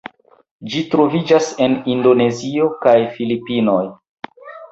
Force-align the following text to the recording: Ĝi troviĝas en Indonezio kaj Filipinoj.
Ĝi 0.75 0.79
troviĝas 0.93 1.49
en 1.65 1.75
Indonezio 1.97 2.71
kaj 2.87 2.97
Filipinoj. 3.19 3.85